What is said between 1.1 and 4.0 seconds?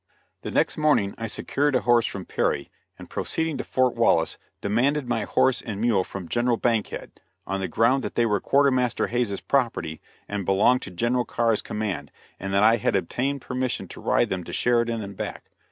I secured a horse from Perry, and proceeding to Fort